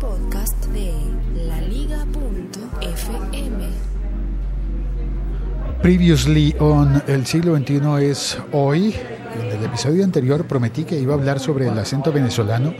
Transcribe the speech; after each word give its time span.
podcast 0.00 0.66
de 0.66 0.92
laliga.fm. 1.46 2.08
Previously 5.82 6.54
on 6.60 7.02
El 7.06 7.26
siglo 7.26 7.56
XXI 7.56 7.80
es 8.04 8.38
hoy. 8.52 8.94
En 9.34 9.46
el 9.58 9.64
episodio 9.64 10.04
anterior 10.04 10.46
prometí 10.46 10.84
que 10.84 10.98
iba 10.98 11.14
a 11.14 11.16
hablar 11.16 11.40
sobre 11.40 11.68
el 11.68 11.78
acento 11.78 12.12
venezolano 12.12 12.74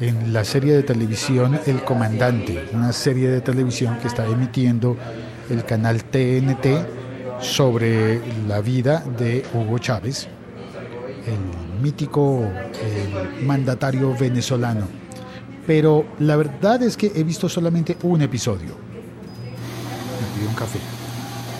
en 0.00 0.32
la 0.32 0.44
serie 0.44 0.74
de 0.74 0.82
televisión 0.82 1.58
El 1.66 1.82
Comandante, 1.84 2.68
una 2.72 2.92
serie 2.92 3.28
de 3.28 3.40
televisión 3.40 3.98
que 4.00 4.08
está 4.08 4.26
emitiendo 4.26 4.96
el 5.50 5.64
canal 5.64 6.04
TNT 6.04 6.66
sobre 7.40 8.20
la 8.46 8.60
vida 8.60 9.02
de 9.18 9.44
Hugo 9.54 9.78
Chávez, 9.78 10.28
el 11.26 11.82
mítico 11.82 12.42
mandatario 13.44 14.14
venezolano. 14.18 15.07
Pero 15.68 16.06
la 16.18 16.34
verdad 16.36 16.82
es 16.82 16.96
que 16.96 17.12
he 17.14 17.22
visto 17.22 17.46
solamente 17.46 17.98
un 18.02 18.22
episodio. 18.22 18.70
Me 18.70 20.38
pido 20.38 20.48
un 20.48 20.54
café. 20.54 20.78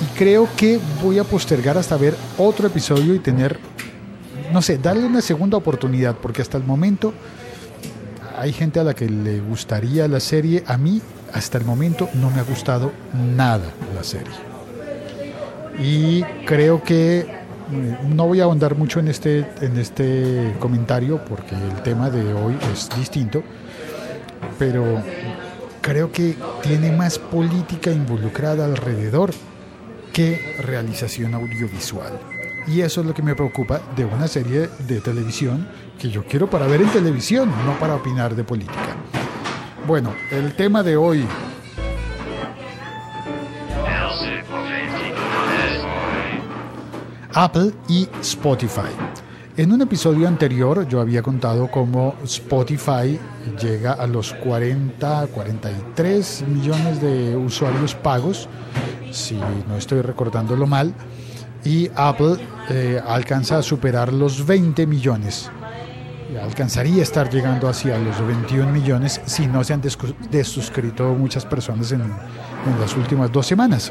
Y 0.00 0.18
creo 0.18 0.48
que 0.56 0.80
voy 1.02 1.18
a 1.18 1.24
postergar 1.24 1.76
hasta 1.76 1.94
ver 1.98 2.14
otro 2.38 2.68
episodio 2.68 3.14
y 3.14 3.18
tener, 3.18 3.58
no 4.50 4.62
sé, 4.62 4.78
darle 4.78 5.04
una 5.04 5.20
segunda 5.20 5.58
oportunidad, 5.58 6.16
porque 6.16 6.40
hasta 6.40 6.56
el 6.56 6.64
momento 6.64 7.12
hay 8.38 8.54
gente 8.54 8.80
a 8.80 8.84
la 8.84 8.94
que 8.94 9.10
le 9.10 9.40
gustaría 9.40 10.08
la 10.08 10.20
serie. 10.20 10.64
A 10.66 10.78
mí, 10.78 11.02
hasta 11.34 11.58
el 11.58 11.66
momento, 11.66 12.08
no 12.14 12.30
me 12.30 12.40
ha 12.40 12.44
gustado 12.44 12.92
nada 13.36 13.70
la 13.94 14.04
serie. 14.04 14.32
Y 15.78 16.22
creo 16.46 16.82
que 16.82 17.26
mm, 17.70 18.16
no 18.16 18.26
voy 18.26 18.40
a 18.40 18.44
ahondar 18.44 18.74
mucho 18.74 19.00
en 19.00 19.08
este, 19.08 19.46
en 19.60 19.76
este 19.76 20.54
comentario 20.60 21.22
porque 21.26 21.54
el 21.54 21.82
tema 21.82 22.08
de 22.08 22.32
hoy 22.32 22.56
es 22.72 22.88
distinto, 22.96 23.42
pero 24.58 25.02
creo 25.80 26.10
que 26.10 26.36
tiene 26.62 26.92
más 26.92 27.18
política 27.18 27.90
involucrada 27.90 28.64
alrededor 28.64 29.30
que 30.12 30.56
realización 30.58 31.34
audiovisual. 31.34 32.18
Y 32.66 32.82
eso 32.82 33.00
es 33.00 33.06
lo 33.06 33.14
que 33.14 33.22
me 33.22 33.34
preocupa 33.34 33.80
de 33.96 34.04
una 34.04 34.28
serie 34.28 34.68
de 34.86 35.00
televisión 35.00 35.68
que 35.98 36.10
yo 36.10 36.24
quiero 36.24 36.50
para 36.50 36.66
ver 36.66 36.82
en 36.82 36.90
televisión, 36.90 37.50
no 37.64 37.78
para 37.78 37.94
opinar 37.94 38.34
de 38.34 38.44
política. 38.44 38.96
Bueno, 39.86 40.14
el 40.30 40.54
tema 40.54 40.82
de 40.82 40.96
hoy 40.96 41.24
Apple 47.34 47.72
y 47.88 48.08
Spotify. 48.20 48.90
En 49.58 49.72
un 49.72 49.82
episodio 49.82 50.28
anterior 50.28 50.86
yo 50.86 51.00
había 51.00 51.20
contado 51.20 51.68
cómo 51.68 52.14
Spotify 52.22 53.18
llega 53.60 53.94
a 53.94 54.06
los 54.06 54.32
40, 54.34 55.26
43 55.34 56.44
millones 56.46 57.02
de 57.02 57.34
usuarios 57.34 57.92
pagos, 57.96 58.48
si 59.10 59.34
no 59.68 59.76
estoy 59.76 60.02
recordándolo 60.02 60.68
mal, 60.68 60.94
y 61.64 61.90
Apple 61.96 62.36
eh, 62.70 63.02
alcanza 63.04 63.58
a 63.58 63.62
superar 63.62 64.12
los 64.12 64.46
20 64.46 64.86
millones. 64.86 65.50
Alcanzaría 66.40 67.00
a 67.00 67.02
estar 67.02 67.28
llegando 67.28 67.68
hacia 67.68 67.98
los 67.98 68.24
21 68.24 68.70
millones 68.70 69.20
si 69.24 69.48
no 69.48 69.64
se 69.64 69.72
han 69.72 69.82
desuscrito 70.30 71.14
muchas 71.14 71.44
personas 71.44 71.90
en, 71.90 72.02
en 72.02 72.80
las 72.80 72.96
últimas 72.96 73.32
dos 73.32 73.48
semanas. 73.48 73.90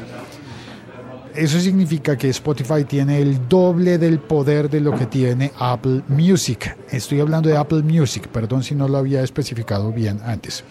Eso 1.34 1.60
significa 1.60 2.16
que 2.16 2.28
Spotify 2.30 2.84
tiene 2.84 3.20
el 3.20 3.48
doble 3.48 3.98
del 3.98 4.18
poder 4.18 4.68
de 4.68 4.80
lo 4.80 4.96
que 4.96 5.06
tiene 5.06 5.52
Apple 5.58 6.02
Music. 6.08 6.76
Estoy 6.90 7.20
hablando 7.20 7.48
de 7.48 7.56
Apple 7.56 7.82
Music, 7.82 8.28
perdón 8.28 8.62
si 8.62 8.74
no 8.74 8.88
lo 8.88 8.98
había 8.98 9.22
especificado 9.22 9.92
bien 9.92 10.20
antes. 10.24 10.64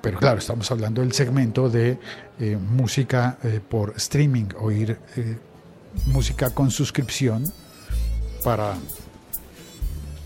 Pero 0.00 0.18
claro, 0.18 0.38
estamos 0.38 0.70
hablando 0.70 1.02
del 1.02 1.12
segmento 1.12 1.68
de 1.68 1.98
eh, 2.38 2.56
música 2.56 3.38
eh, 3.42 3.60
por 3.66 3.94
streaming, 3.96 4.46
oír 4.58 4.98
eh, 5.16 5.36
música 6.06 6.50
con 6.50 6.70
suscripción 6.70 7.44
para, 8.42 8.74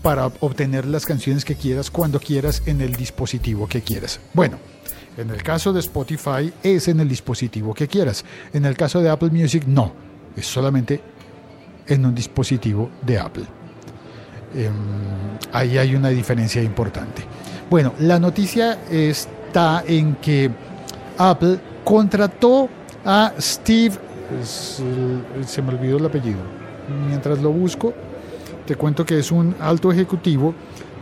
para 0.01 0.27
obtener 0.27 0.85
las 0.85 1.05
canciones 1.05 1.43
que 1.43 1.55
quieras 1.55 1.91
cuando 1.91 2.19
quieras 2.19 2.63
en 2.65 2.81
el 2.81 2.95
dispositivo 2.95 3.67
que 3.67 3.81
quieras. 3.81 4.19
Bueno. 4.33 4.74
En 5.17 5.29
el 5.29 5.41
caso 5.43 5.71
de 5.71 5.79
Spotify 5.79 6.51
es 6.61 6.87
en 6.87 6.99
el 6.99 7.07
dispositivo 7.07 7.73
que 7.73 7.87
quieras. 7.87 8.25
En 8.53 8.65
el 8.65 8.75
caso 8.75 9.01
de 9.01 9.09
Apple 9.09 9.29
Music 9.29 9.63
no. 9.65 9.93
Es 10.35 10.45
solamente 10.45 10.99
en 11.87 12.05
un 12.05 12.13
dispositivo 12.13 12.89
de 13.01 13.19
Apple. 13.19 13.45
Em, 14.55 14.73
ahí 15.53 15.77
hay 15.77 15.95
una 15.95 16.09
diferencia 16.09 16.61
importante. 16.61 17.23
Bueno, 17.69 17.93
la 17.99 18.19
noticia 18.19 18.79
está 18.89 19.83
en 19.87 20.15
que 20.15 20.51
Apple 21.17 21.59
contrató 21.83 22.69
a 23.05 23.33
Steve, 23.39 23.95
se 24.43 25.61
me 25.61 25.69
olvidó 25.73 25.97
el 25.97 26.05
apellido, 26.05 26.39
mientras 27.07 27.39
lo 27.39 27.51
busco, 27.51 27.93
te 28.65 28.75
cuento 28.75 29.05
que 29.05 29.19
es 29.19 29.31
un 29.31 29.55
alto 29.59 29.91
ejecutivo 29.91 30.53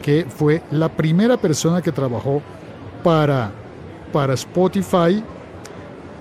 que 0.02 0.26
fue 0.28 0.62
la 0.72 0.90
primera 0.90 1.38
persona 1.38 1.82
que 1.82 1.92
trabajó 1.92 2.42
para 3.04 3.52
para 4.14 4.36
Spotify 4.36 5.22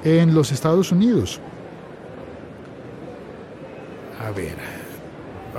en 0.02 0.34
los 0.34 0.50
Estados 0.50 0.90
Unidos. 0.90 1.38
A 4.26 4.30
ver, 4.30 4.56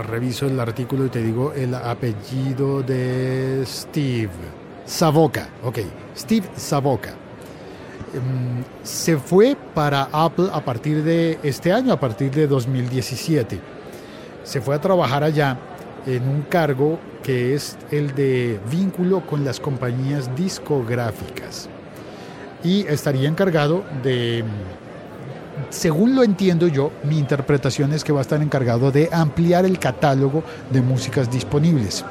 reviso 0.09 0.47
el 0.47 0.59
artículo 0.59 1.05
y 1.05 1.09
te 1.09 1.21
digo 1.21 1.53
el 1.53 1.75
apellido 1.75 2.81
de 2.81 3.63
Steve. 3.65 4.31
Savoca, 4.85 5.47
ok, 5.63 5.79
Steve 6.17 6.47
Savoca. 6.57 7.11
Em, 8.13 8.63
se 8.83 9.17
fue 9.17 9.55
para 9.73 10.09
Apple 10.11 10.49
a 10.51 10.63
partir 10.65 11.03
de 11.03 11.39
este 11.43 11.71
año, 11.71 11.93
a 11.93 11.99
partir 11.99 12.31
de 12.31 12.47
2017. 12.47 13.59
Se 14.43 14.59
fue 14.59 14.75
a 14.75 14.81
trabajar 14.81 15.23
allá 15.23 15.57
en 16.05 16.27
un 16.27 16.41
cargo 16.41 16.99
que 17.21 17.53
es 17.53 17.77
el 17.91 18.13
de 18.13 18.59
vínculo 18.69 19.25
con 19.25 19.45
las 19.45 19.59
compañías 19.59 20.35
discográficas 20.35 21.69
y 22.63 22.85
estaría 22.87 23.27
encargado 23.27 23.83
de, 24.03 24.43
según 25.69 26.15
lo 26.15 26.23
entiendo 26.23 26.67
yo, 26.67 26.91
mi 27.03 27.17
interpretación 27.17 27.93
es 27.93 28.03
que 28.03 28.13
va 28.13 28.19
a 28.19 28.21
estar 28.21 28.41
encargado 28.41 28.91
de 28.91 29.09
ampliar 29.11 29.65
el 29.65 29.79
catálogo 29.79 30.43
de 30.71 30.81
músicas 30.81 31.29
disponibles. 31.31 32.05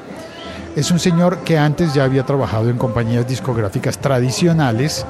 Es 0.76 0.90
un 0.90 0.98
señor 0.98 1.38
que 1.38 1.58
antes 1.58 1.92
ya 1.92 2.04
había 2.04 2.24
trabajado 2.24 2.70
en 2.70 2.78
compañías 2.78 3.26
discográficas 3.28 3.98
tradicionales 3.98 5.04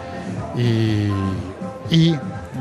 y, 0.56 2.16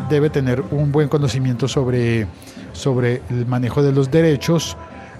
debe 0.10 0.30
tener 0.30 0.62
un 0.72 0.92
buen 0.92 1.08
conocimiento 1.08 1.70
sobre, 1.70 2.28
sobre 2.74 3.22
el 3.30 3.46
manejo 3.46 3.82
de 3.82 3.94
los 3.94 4.12
derechos, 4.12 4.76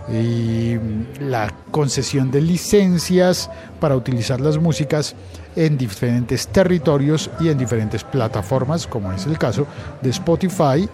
y 0.10 0.78
la 1.20 1.54
concesión 1.72 2.32
de 2.32 2.42
licencias 2.42 3.50
para 3.80 3.96
utilizar 3.96 4.42
las 4.42 4.58
músicas 4.58 5.16
en 5.56 5.78
diferentes 5.78 6.48
territorios 6.48 7.30
y 7.40 7.50
en 7.50 7.58
diferentes 7.58 8.04
plataformas, 8.04 8.88
como 8.88 9.12
es 9.12 9.26
el 9.26 9.38
caso 9.38 9.68
de 10.02 10.10
Spotify, 10.10 10.88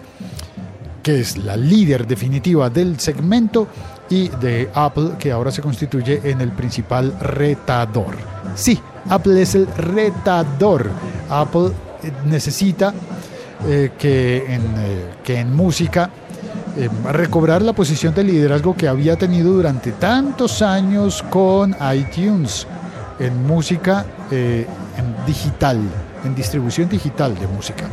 que 1.02 1.20
es 1.20 1.38
la 1.38 1.56
líder 1.56 2.06
definitiva 2.06 2.68
del 2.68 2.98
segmento, 2.98 3.68
y 4.10 4.28
de 4.28 4.70
Apple, 4.74 5.12
que 5.18 5.32
ahora 5.32 5.50
se 5.50 5.62
constituye 5.62 6.20
en 6.24 6.40
el 6.40 6.52
principal 6.52 7.14
retador. 7.20 8.16
Sí, 8.54 8.80
Apple 9.08 9.42
es 9.42 9.54
el 9.54 9.66
retador. 9.66 10.90
Apple 11.28 11.70
eh, 12.02 12.12
necesita 12.26 12.94
eh, 13.66 13.90
que, 13.98 14.54
en, 14.54 14.62
eh, 14.78 15.14
que 15.22 15.38
en 15.40 15.54
música 15.54 16.10
eh, 16.78 16.88
recobrar 17.10 17.60
la 17.60 17.72
posición 17.72 18.14
de 18.14 18.22
liderazgo 18.22 18.76
que 18.76 18.86
había 18.86 19.16
tenido 19.16 19.52
durante 19.52 19.90
tantos 19.90 20.62
años 20.62 21.24
con 21.28 21.74
iTunes 21.92 22.68
en 23.18 23.44
música 23.48 24.06
eh, 24.30 24.64
en 24.96 25.26
digital, 25.26 25.80
en 26.24 26.36
distribución 26.36 26.88
digital 26.88 27.36
de 27.36 27.48
música. 27.48 27.84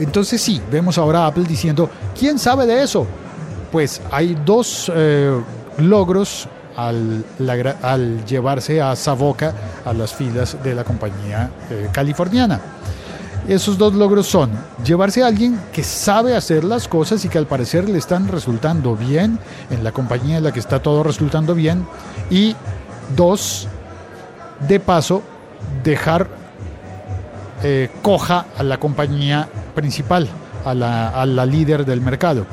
Entonces 0.00 0.42
sí, 0.42 0.60
vemos 0.72 0.98
ahora 0.98 1.20
a 1.20 1.26
Apple 1.28 1.44
diciendo, 1.44 1.88
¿quién 2.18 2.36
sabe 2.40 2.66
de 2.66 2.82
eso? 2.82 3.06
Pues 3.70 4.02
hay 4.10 4.36
dos 4.44 4.90
eh, 4.92 5.40
logros 5.78 6.48
al, 6.76 7.24
llevarse 8.26 8.82
a 8.82 8.96
Savoca 8.96 9.54
a 9.84 9.92
las 9.92 10.12
filas 10.12 10.56
de 10.64 10.74
la 10.74 10.82
compañía 10.82 11.48
californiana. 11.92 12.60
Esos 13.48 13.78
dos 13.78 13.94
logros 13.94 14.26
son 14.26 14.50
llevarse 14.84 15.22
a 15.22 15.28
alguien 15.28 15.60
que 15.72 15.84
sabe 15.84 16.34
hacer 16.34 16.64
las 16.64 16.88
cosas 16.88 17.24
y 17.24 17.28
que 17.28 17.38
al 17.38 17.46
parecer 17.46 17.88
le 17.88 17.96
están 17.96 18.26
resultando 18.26 18.96
bien 18.96 19.38
en 19.70 19.84
la 19.84 19.92
compañía 19.92 20.38
en 20.38 20.44
la 20.44 20.52
que 20.52 20.58
está 20.58 20.82
todo 20.82 21.04
resultando 21.04 21.54
bien. 21.54 21.86
Y 22.28 22.56
dos, 23.14 23.68
de 24.66 24.80
paso, 24.80 25.22
dejar 25.84 26.28
eh, 27.62 27.88
coja 28.02 28.46
a 28.58 28.64
la 28.64 28.78
compañía 28.78 29.48
principal, 29.76 30.28
a 30.64 30.74
la, 30.74 31.08
a 31.10 31.24
la 31.24 31.46
líder 31.46 31.84
del 31.84 32.00
mercado. 32.00 32.46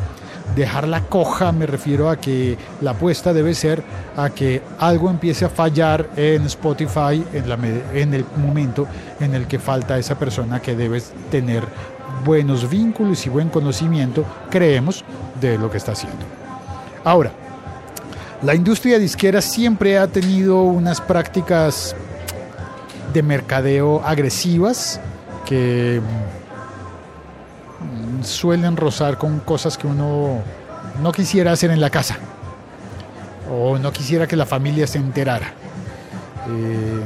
Dejarla 0.56 1.02
coja 1.02 1.52
me 1.52 1.66
refiero 1.66 2.10
a 2.10 2.18
que 2.18 2.58
la 2.82 2.92
apuesta 2.92 3.34
debe 3.34 3.54
ser 3.54 3.84
a 4.16 4.30
que 4.30 4.62
algo 4.80 5.10
empiece 5.10 5.46
a 5.46 5.50
fallar 5.50 6.10
en 6.16 6.44
Spotify 6.44 7.24
en, 7.34 7.50
la, 7.50 7.58
en 7.94 8.14
el 8.14 8.26
momento 8.38 8.88
en 9.20 9.34
el 9.34 9.48
que 9.48 9.58
falta 9.58 9.98
esa 9.98 10.18
persona 10.20 10.62
que 10.62 10.76
debe 10.76 11.02
tener 11.32 11.64
buenos 12.24 12.70
vínculos 12.70 13.26
y 13.26 13.30
buen 13.30 13.50
conocimiento, 13.50 14.26
creemos, 14.50 15.04
de 15.42 15.58
lo 15.58 15.70
que 15.70 15.78
está 15.78 15.94
haciendo. 15.94 16.26
Ahora, 17.04 17.32
la 18.42 18.56
industria 18.56 19.00
disquera 19.00 19.42
siempre 19.42 19.98
ha 19.98 20.08
tenido 20.08 20.64
unas 20.64 21.02
prácticas 21.02 21.96
de 23.14 23.24
mercadeo 23.24 24.02
agresivas 24.06 25.00
que 25.46 26.02
suelen 28.24 28.78
rozar 28.78 29.18
con 29.18 29.40
cosas 29.40 29.78
que 29.78 29.88
uno 29.88 30.42
no 31.02 31.12
quisiera 31.12 31.52
hacer 31.52 31.72
en 31.72 31.82
la 31.82 31.90
casa 31.90 32.18
o 33.52 33.78
no 33.78 33.92
quisiera 33.92 34.28
que 34.28 34.36
la 34.36 34.46
familia 34.46 34.88
se 34.88 34.98
enterara. 34.98 35.54
Eh, 36.50 37.02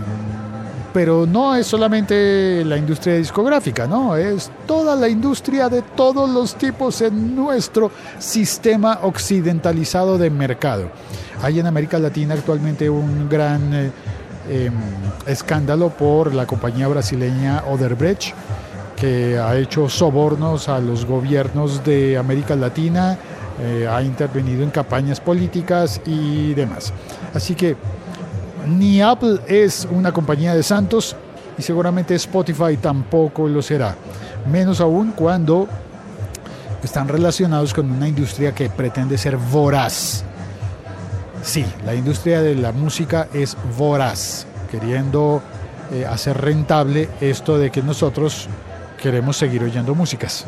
pero 0.94 1.28
no 1.28 1.56
es 1.56 1.68
solamente 1.68 2.64
la 2.66 2.78
industria 2.78 3.18
discográfica, 3.18 3.86
no, 3.86 4.16
es 4.16 4.50
toda 4.66 4.96
la 4.96 5.08
industria 5.08 5.70
de 5.70 5.84
todos 5.84 6.28
los 6.28 6.56
tipos 6.56 7.02
en 7.02 7.36
nuestro 7.36 7.92
sistema 8.18 9.00
occidentalizado 9.04 10.18
de 10.18 10.32
mercado. 10.32 10.90
Hay 11.44 11.60
en 11.60 11.68
América 11.68 12.00
Latina 12.00 12.34
actualmente 12.34 12.90
un 12.90 13.30
gran 13.30 13.74
eh, 13.76 13.92
em, 14.50 14.74
escándalo 15.28 15.90
por 15.90 16.34
la 16.34 16.48
compañía 16.48 16.88
brasileña 16.88 17.64
Oderbrecht, 17.68 18.34
que 18.98 19.38
ha 19.38 19.56
hecho 19.56 19.88
sobornos 19.88 20.68
a 20.68 20.80
los 20.80 21.06
gobiernos 21.06 21.86
de 21.86 22.18
América 22.18 22.56
Latina, 22.56 23.18
eh, 23.62 23.88
ha 23.90 24.02
intervenido 24.02 24.64
en 24.64 24.72
campañas 24.72 25.22
políticas 25.22 26.02
y 26.06 26.54
demás. 26.56 26.92
Así 27.34 27.54
que 27.54 27.78
ni 28.68 29.02
Apple 29.02 29.40
es 29.48 29.88
una 29.90 30.12
compañía 30.12 30.56
de 30.56 30.64
santos 30.64 31.16
y 31.58 31.62
seguramente 31.62 32.16
Spotify 32.16 32.76
tampoco 32.82 33.48
lo 33.48 33.62
será. 33.62 33.96
Menos 34.52 34.82
aún 34.82 35.12
cuando 35.12 35.68
están 36.84 37.08
relacionados 37.08 37.74
con 37.74 37.92
una 37.92 38.08
industria 38.08 38.54
que 38.54 38.70
pretende 38.70 39.18
ser 39.18 39.38
voraz. 39.38 40.24
Sí, 41.44 41.66
la 41.86 41.94
industria 41.94 42.42
de 42.42 42.56
la 42.56 42.72
música 42.72 43.28
es 43.32 43.56
voraz, 43.78 44.48
queriendo 44.72 45.42
eh, 45.92 46.06
hacer 46.06 46.42
rentable 46.42 47.10
esto 47.22 47.58
de 47.58 47.70
que 47.72 47.82
nosotros 47.82 48.50
queremos 48.98 49.38
seguir 49.38 49.64
oyendo 49.64 49.96
músicas 49.96 50.46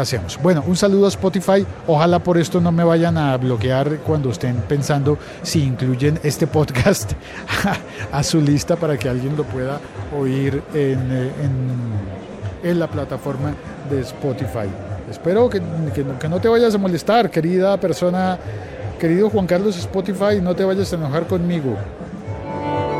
hacemos? 0.00 0.38
Bueno, 0.42 0.62
un 0.66 0.76
saludo 0.76 1.06
a 1.06 1.08
Spotify. 1.08 1.66
Ojalá 1.86 2.18
por 2.18 2.38
esto 2.38 2.60
no 2.60 2.72
me 2.72 2.84
vayan 2.84 3.16
a 3.18 3.36
bloquear 3.36 3.98
cuando 3.98 4.30
estén 4.30 4.56
pensando 4.68 5.18
si 5.42 5.62
incluyen 5.62 6.18
este 6.22 6.46
podcast 6.46 7.12
a, 8.12 8.22
su 8.22 8.40
lista 8.40 8.76
para 8.76 8.96
que 8.98 9.08
alguien 9.08 9.36
lo 9.36 9.44
pueda 9.44 9.80
oír 10.18 10.62
en, 10.74 11.08
eh, 12.62 12.74
la 12.74 12.88
plataforma 12.88 13.54
de 13.90 14.00
Spotify. 14.00 14.68
Espero 15.10 15.48
que, 15.48 15.62
que, 15.94 16.28
no 16.28 16.40
te 16.40 16.48
vayas 16.48 16.74
a 16.74 16.78
molestar, 16.78 17.30
querida 17.30 17.78
persona, 17.78 18.38
querido 18.98 19.30
Juan 19.30 19.46
Carlos 19.46 19.76
Spotify, 19.78 20.40
no 20.42 20.54
te 20.54 20.64
vayas 20.64 20.92
a 20.92 20.96
enojar 20.96 21.26
conmigo. 21.28 21.76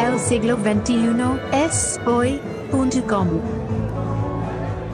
El 0.01 0.21
siglo 0.21 0.57
XXI 0.57 1.17
es 1.53 1.99
hoy.com. 2.07 3.66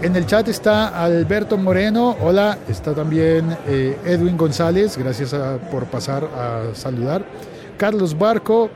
En 0.03 0.17
el 0.17 0.27
chat 0.27 0.49
está 0.49 1.01
Alberto 1.01 1.57
Moreno, 1.57 2.17
hola, 2.21 2.59
está 2.69 2.93
también 2.93 3.57
eh, 3.69 3.97
Edwin 4.05 4.37
González, 4.37 4.99
gracias 4.99 5.33
por 5.71 5.85
pasar 5.85 6.25
a 6.25 6.75
saludar. 6.75 7.25
Carlos 7.79 8.19
Barco, 8.19 8.69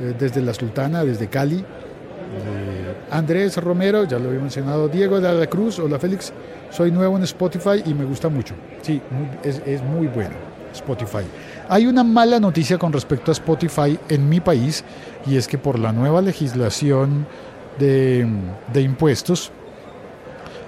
eh, 0.00 0.16
desde 0.18 0.42
La 0.42 0.52
Sultana, 0.52 1.04
desde 1.04 1.28
Cali. 1.28 1.58
Eh, 1.58 2.94
Andrés 3.12 3.56
Romero, 3.58 4.02
ya 4.02 4.18
lo 4.18 4.30
había 4.30 4.40
mencionado. 4.40 4.88
Diego 4.88 5.20
de 5.20 5.32
la 5.32 5.46
Cruz, 5.46 5.78
hola 5.78 6.00
Félix, 6.00 6.32
soy 6.70 6.90
nuevo 6.90 7.16
en 7.16 7.22
Spotify 7.22 7.80
y 7.86 7.94
me 7.94 8.04
gusta 8.04 8.28
mucho. 8.28 8.56
Sí, 8.82 9.00
es, 9.44 9.80
muy 9.80 10.08
bueno 10.08 10.34
Spotify. 10.72 11.22
Hay 11.68 11.86
una 11.86 12.02
mala 12.02 12.40
noticia 12.40 12.78
con 12.78 12.92
respecto 12.92 13.30
a 13.30 13.34
Spotify 13.34 13.96
en 14.08 14.28
mi 14.28 14.40
país 14.40 14.82
y 15.24 15.36
es 15.36 15.46
que 15.46 15.56
por 15.56 15.78
la 15.78 15.92
nueva 15.92 16.20
legislación 16.20 17.28
de 17.78 18.26
impuestos, 18.74 19.52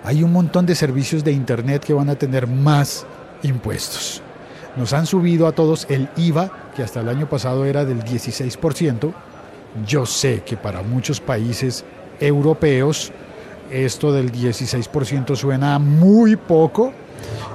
hay 0.06 0.22
un 0.22 0.32
montón 0.32 0.66
de 0.66 0.76
servicios 0.76 1.24
de 1.24 1.32
Internet 1.32 1.84
que 1.84 1.92
van 1.92 2.08
a 2.08 2.14
tener 2.14 2.46
más 2.46 3.04
impuestos. 3.42 4.22
Nos 4.76 4.92
han 4.92 5.04
subido 5.04 5.48
a 5.48 5.52
todos 5.52 5.84
el 5.90 6.08
IVA, 6.16 6.70
que 6.76 6.84
hasta 6.84 7.00
el 7.00 7.08
año 7.08 7.28
pasado 7.28 7.64
era 7.64 7.84
del 7.84 8.04
16%. 8.04 9.12
Yo 9.84 10.06
sé 10.06 10.44
que 10.44 10.56
para 10.56 10.82
muchos 10.82 11.18
países 11.18 11.84
europeos 12.20 13.10
esto 13.70 14.12
del 14.12 14.32
16% 14.32 15.36
suena 15.36 15.78
muy 15.78 16.36
poco, 16.36 16.92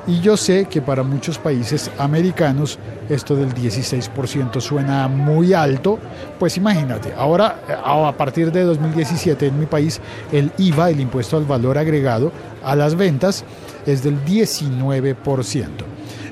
y 0.07 0.19
yo 0.19 0.35
sé 0.35 0.65
que 0.65 0.81
para 0.81 1.03
muchos 1.03 1.37
países 1.37 1.91
americanos 1.99 2.79
esto 3.07 3.35
del 3.35 3.53
16% 3.53 4.59
suena 4.59 5.07
muy 5.07 5.53
alto, 5.53 5.99
pues 6.39 6.57
imagínate, 6.57 7.13
ahora 7.15 7.59
a 7.85 8.11
partir 8.13 8.51
de 8.51 8.63
2017 8.63 9.47
en 9.47 9.59
mi 9.59 9.67
país 9.67 10.01
el 10.31 10.51
IVA, 10.57 10.89
el 10.89 11.01
impuesto 11.01 11.37
al 11.37 11.45
valor 11.45 11.77
agregado 11.77 12.31
a 12.63 12.75
las 12.75 12.95
ventas, 12.95 13.43
es 13.85 14.03
del 14.03 14.23
19%. 14.25 15.67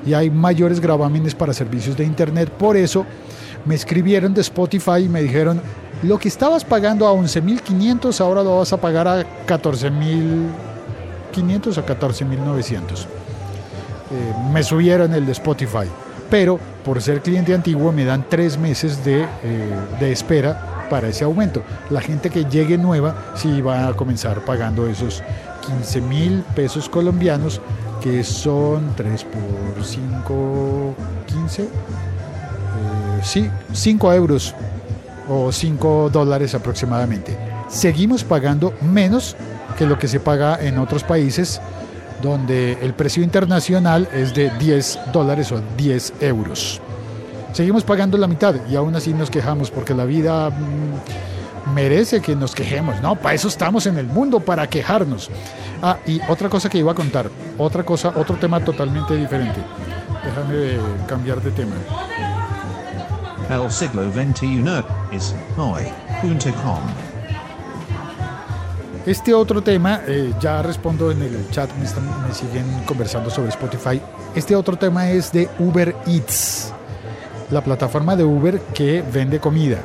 Y 0.04 0.14
hay 0.14 0.30
mayores 0.30 0.80
gravámenes 0.80 1.34
para 1.34 1.52
servicios 1.52 1.96
de 1.96 2.04
Internet, 2.04 2.50
por 2.50 2.76
eso 2.76 3.06
me 3.64 3.76
escribieron 3.76 4.34
de 4.34 4.40
Spotify 4.40 5.04
y 5.04 5.08
me 5.08 5.22
dijeron, 5.22 5.60
lo 6.02 6.18
que 6.18 6.28
estabas 6.28 6.64
pagando 6.64 7.06
a 7.06 7.12
11.500 7.12 8.20
ahora 8.20 8.42
lo 8.42 8.58
vas 8.58 8.72
a 8.72 8.78
pagar 8.78 9.06
a 9.06 9.22
14.500 9.46 11.76
a 11.76 11.86
14.900. 11.86 13.06
Eh, 14.12 14.34
me 14.52 14.62
subieron 14.62 15.12
el 15.14 15.26
de 15.26 15.32
Spotify. 15.32 15.86
Pero 16.30 16.58
por 16.84 17.02
ser 17.02 17.22
cliente 17.22 17.54
antiguo 17.54 17.92
me 17.92 18.04
dan 18.04 18.24
tres 18.28 18.56
meses 18.56 19.04
de, 19.04 19.22
eh, 19.22 19.26
de 19.98 20.12
espera 20.12 20.86
para 20.88 21.08
ese 21.08 21.24
aumento. 21.24 21.62
La 21.90 22.00
gente 22.00 22.30
que 22.30 22.44
llegue 22.44 22.78
nueva 22.78 23.32
sí 23.34 23.60
va 23.60 23.88
a 23.88 23.94
comenzar 23.94 24.44
pagando 24.44 24.86
esos 24.86 25.22
15 25.66 26.00
mil 26.00 26.44
pesos 26.54 26.88
colombianos, 26.88 27.60
que 28.00 28.24
son 28.24 28.94
3 28.96 29.24
por 29.24 29.84
5, 29.84 30.94
15, 31.26 31.62
eh, 31.62 31.66
sí, 33.22 33.50
5 33.72 34.12
euros 34.14 34.54
o 35.30 35.52
5 35.52 36.10
dólares 36.10 36.54
aproximadamente. 36.54 37.38
Seguimos 37.68 38.24
pagando 38.24 38.74
menos 38.82 39.36
que 39.78 39.86
lo 39.86 39.96
que 39.96 40.08
se 40.08 40.18
paga 40.18 40.58
en 40.60 40.78
otros 40.78 41.04
países 41.04 41.60
donde 42.20 42.72
el 42.82 42.92
precio 42.94 43.22
internacional 43.22 44.08
es 44.12 44.34
de 44.34 44.50
10 44.50 44.98
dólares 45.12 45.52
o 45.52 45.62
10 45.76 46.14
euros. 46.20 46.80
Seguimos 47.52 47.84
pagando 47.84 48.18
la 48.18 48.26
mitad 48.26 48.56
y 48.68 48.74
aún 48.74 48.94
así 48.96 49.14
nos 49.14 49.30
quejamos 49.30 49.70
porque 49.70 49.94
la 49.94 50.04
vida 50.04 50.50
mm, 50.50 51.74
merece 51.74 52.20
que 52.20 52.34
nos 52.34 52.54
quejemos, 52.54 53.00
¿no? 53.00 53.14
Para 53.14 53.34
eso 53.34 53.48
estamos 53.48 53.86
en 53.86 53.98
el 53.98 54.06
mundo, 54.06 54.40
para 54.40 54.68
quejarnos. 54.68 55.30
Ah, 55.80 55.96
y 56.06 56.20
otra 56.28 56.48
cosa 56.48 56.68
que 56.68 56.78
iba 56.78 56.92
a 56.92 56.94
contar, 56.94 57.30
otra 57.56 57.84
cosa, 57.84 58.12
otro 58.16 58.36
tema 58.36 58.60
totalmente 58.60 59.16
diferente. 59.16 59.60
Déjame 60.24 61.06
cambiar 61.06 61.40
de 61.40 61.50
tema. 61.52 61.76
El 63.48 63.70
siglo 63.70 64.12
XXI 64.12 64.62
es. 65.12 65.34
Este 69.06 69.32
otro 69.32 69.62
tema, 69.62 70.02
eh, 70.06 70.32
ya 70.40 70.62
respondo 70.62 71.10
en 71.10 71.22
el 71.22 71.50
chat, 71.50 71.70
me, 71.74 71.84
me, 72.26 72.34
siguen 72.34 72.66
conversando 72.84 73.30
sobre 73.30 73.48
Spotify. 73.48 74.00
Este 74.34 74.54
otro 74.54 74.76
tema 74.76 75.10
es 75.10 75.32
de 75.32 75.48
Uber 75.58 75.96
Eats, 76.06 76.72
la 77.50 77.62
plataforma 77.62 78.14
de 78.14 78.24
Uber 78.24 78.60
que 78.74 79.02
vende 79.02 79.40
comida. 79.40 79.78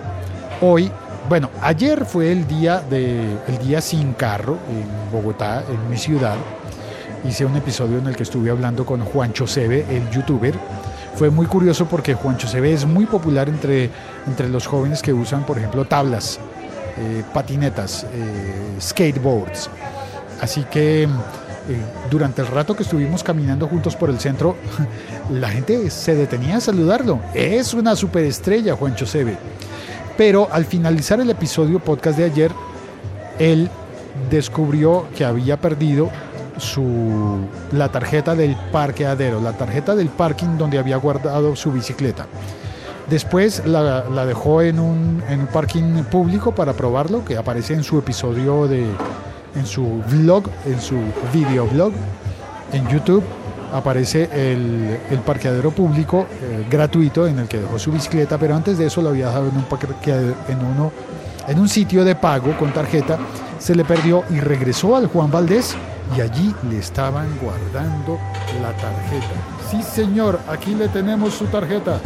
Hoy, 0.61 0.91
bueno, 1.29 1.49
ayer 1.61 2.05
fue 2.05 2.31
el 2.31 2.45
día, 2.47 2.81
de, 2.81 3.37
el 3.47 3.57
día 3.59 3.81
sin 3.81 4.13
carro 4.13 4.57
en 4.69 5.11
Bogotá, 5.11 5.63
en 5.69 5.89
mi 5.89 5.97
ciudad. 5.97 6.35
Hice 7.27 7.45
un 7.45 7.55
episodio 7.55 7.97
en 7.97 8.07
el 8.07 8.15
que 8.15 8.23
estuve 8.23 8.51
hablando 8.51 8.85
con 8.85 9.01
Juancho 9.03 9.47
Sebe, 9.47 9.85
el 9.89 10.09
youtuber. 10.11 10.53
Fue 11.15 11.29
muy 11.29 11.45
curioso 11.45 11.85
porque 11.85 12.13
Juancho 12.13 12.47
Sebe 12.47 12.73
es 12.73 12.85
muy 12.85 13.05
popular 13.05 13.47
entre, 13.47 13.89
entre 14.27 14.49
los 14.49 14.67
jóvenes 14.67 15.01
que 15.01 15.13
usan, 15.13 15.45
por 15.45 15.57
ejemplo, 15.57 15.85
tablas 15.85 16.39
eh, 16.97 17.23
patinetas, 17.33 18.05
eh, 18.13 18.77
skateboards. 18.81 19.69
Así 20.41 20.65
que 20.65 21.03
eh, 21.03 21.07
durante 22.09 22.41
el 22.41 22.47
rato 22.47 22.75
que 22.75 22.83
estuvimos 22.83 23.23
caminando 23.23 23.67
juntos 23.67 23.95
por 23.95 24.09
el 24.09 24.19
centro, 24.19 24.57
la 25.31 25.49
gente 25.49 25.89
se 25.89 26.15
detenía 26.15 26.57
a 26.57 26.61
saludarlo. 26.61 27.21
Es 27.33 27.73
una 27.73 27.95
superestrella, 27.95 28.75
Juancho 28.75 29.05
Sebe. 29.05 29.37
Pero 30.17 30.49
al 30.51 30.65
finalizar 30.65 31.19
el 31.21 31.29
episodio 31.29 31.79
podcast 31.79 32.17
de 32.17 32.25
ayer, 32.25 32.51
él 33.39 33.69
descubrió 34.29 35.07
que 35.15 35.25
había 35.25 35.57
perdido 35.57 36.09
su, 36.57 37.39
la 37.71 37.89
tarjeta 37.89 38.35
del 38.35 38.55
parqueadero, 38.71 39.41
la 39.41 39.53
tarjeta 39.53 39.95
del 39.95 40.09
parking 40.09 40.57
donde 40.57 40.77
había 40.77 40.97
guardado 40.97 41.55
su 41.55 41.71
bicicleta. 41.71 42.25
Después 43.09 43.63
la, 43.65 44.01
dejó 44.25 44.61
en 44.61 44.79
un, 44.79 45.21
en 45.29 45.41
un 45.41 45.47
parking 45.47 46.03
público 46.05 46.53
para 46.53 46.73
probarlo, 46.73 47.23
que 47.23 47.37
aparece 47.37 47.73
en 47.73 47.83
su 47.83 47.99
episodio 47.99 48.67
de, 48.67 48.85
en 49.55 49.65
su 49.65 50.01
vlog, 50.09 50.45
en 50.65 50.81
su 50.81 50.97
videoblog 51.31 51.91
en 52.73 52.87
YouTube 52.87 53.23
aparece 53.73 54.29
el, 54.31 54.97
el 55.11 55.19
parqueadero 55.19 55.69
público 55.69 56.25
eh, 56.41 56.65
gratuito 56.69 57.27
en 57.27 57.39
el 57.39 57.47
que 57.47 57.59
dejó 57.59 57.77
su 57.77 57.91
bicicleta, 57.91 58.37
pero 58.37 58.55
antes 58.55 58.77
de 58.77 58.87
eso 58.87 59.01
lo 59.01 59.09
había 59.09 59.27
dejado 59.27 59.49
en 59.49 59.57
un, 59.57 59.65
parqueadero- 59.65 60.35
en, 60.47 60.59
uno, 60.65 60.91
en 61.47 61.59
un 61.59 61.67
sitio 61.69 62.03
de 62.05 62.15
pago 62.15 62.57
con 62.57 62.71
tarjeta, 62.73 63.17
se 63.59 63.75
le 63.75 63.83
perdió 63.85 64.23
y 64.29 64.39
regresó 64.39 64.95
al 64.95 65.07
Juan 65.07 65.29
Valdés 65.29 65.75
y 66.17 66.21
allí 66.21 66.53
le 66.69 66.79
estaban 66.79 67.27
guardando 67.41 68.19
la 68.61 68.71
tarjeta. 68.73 69.33
Sí, 69.69 69.81
señor, 69.81 70.39
aquí 70.47 70.75
le 70.75 70.87
tenemos 70.89 71.33
su 71.33 71.45
tarjeta. 71.47 71.99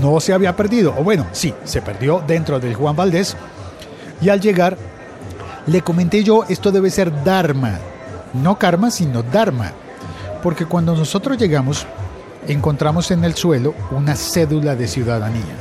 No 0.00 0.20
se 0.20 0.32
había 0.32 0.54
perdido, 0.54 0.94
o 0.96 1.02
bueno, 1.02 1.26
sí, 1.32 1.54
se 1.64 1.82
perdió 1.82 2.22
dentro 2.26 2.60
del 2.60 2.74
Juan 2.74 2.94
Valdés 2.94 3.36
y 4.20 4.28
al 4.28 4.40
llegar 4.40 4.76
le 5.66 5.82
comenté 5.82 6.24
yo, 6.24 6.44
esto 6.48 6.70
debe 6.72 6.90
ser 6.90 7.24
Dharma, 7.24 7.78
no 8.32 8.58
karma, 8.58 8.90
sino 8.90 9.22
Dharma, 9.22 9.72
porque 10.42 10.66
cuando 10.66 10.94
nosotros 10.94 11.36
llegamos 11.36 11.86
encontramos 12.46 13.10
en 13.10 13.24
el 13.24 13.34
suelo 13.34 13.74
una 13.90 14.14
cédula 14.14 14.76
de 14.76 14.88
ciudadanía, 14.88 15.56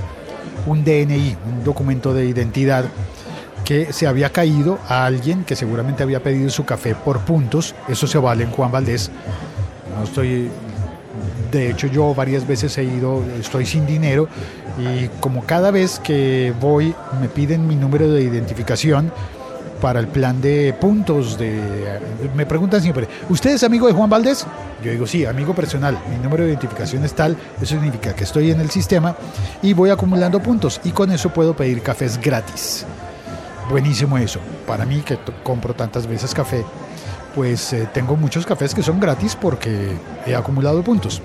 un 0.67 0.83
DNI, 0.83 1.35
un 1.51 1.63
documento 1.63 2.13
de 2.13 2.25
identidad 2.25 2.85
que 3.65 3.91
se 3.91 4.07
había 4.07 4.29
caído 4.31 4.79
a 4.87 5.05
alguien 5.05 5.43
que 5.43 5.55
seguramente 5.55 6.03
había 6.03 6.21
pedido 6.21 6.49
su 6.49 6.63
café 6.65 6.95
por 6.95 7.19
puntos, 7.19 7.75
eso 7.87 8.07
se 8.07 8.17
vale 8.17 8.43
en 8.43 8.51
Juan 8.51 8.71
Valdés, 8.71 9.09
no 9.97 10.03
estoy 10.03 10.49
de 11.51 11.71
hecho, 11.71 11.87
yo 11.87 12.13
varias 12.13 12.45
veces 12.45 12.77
he 12.77 12.83
ido, 12.83 13.23
estoy 13.39 13.65
sin 13.65 13.85
dinero 13.85 14.27
y 14.77 15.07
como 15.19 15.45
cada 15.45 15.71
vez 15.71 15.99
que 15.99 16.53
voy 16.59 16.93
me 17.21 17.29
piden 17.29 17.67
mi 17.67 17.75
número 17.75 18.11
de 18.11 18.21
identificación 18.21 19.11
para 19.81 19.99
el 19.99 20.07
plan 20.07 20.41
de 20.41 20.75
puntos 20.79 21.37
de 21.37 21.99
me 22.35 22.45
preguntan 22.45 22.81
siempre, 22.81 23.07
¿usted 23.29 23.51
es 23.51 23.63
amigo 23.63 23.87
de 23.87 23.93
Juan 23.93 24.09
Valdés? 24.09 24.45
Yo 24.83 24.91
digo, 24.91 25.07
sí, 25.07 25.25
amigo 25.25 25.53
personal, 25.55 25.97
mi 26.09 26.17
número 26.17 26.43
de 26.43 26.49
identificación 26.49 27.03
es 27.03 27.13
tal, 27.13 27.35
eso 27.57 27.75
significa 27.75 28.13
que 28.13 28.23
estoy 28.23 28.51
en 28.51 28.59
el 28.59 28.69
sistema 28.69 29.15
y 29.61 29.73
voy 29.73 29.89
acumulando 29.89 30.41
puntos 30.41 30.79
y 30.83 30.91
con 30.91 31.11
eso 31.11 31.29
puedo 31.29 31.55
pedir 31.55 31.81
cafés 31.81 32.19
gratis. 32.19 32.85
Buenísimo 33.69 34.17
eso. 34.17 34.39
Para 34.65 34.85
mí 34.85 35.01
que 35.01 35.19
compro 35.43 35.73
tantas 35.73 36.07
veces 36.07 36.33
café, 36.33 36.63
pues 37.35 37.73
eh, 37.73 37.87
tengo 37.93 38.15
muchos 38.15 38.45
cafés 38.45 38.73
que 38.73 38.81
son 38.81 38.99
gratis 38.99 39.35
porque 39.35 39.91
he 40.25 40.35
acumulado 40.35 40.81
puntos. 40.83 41.21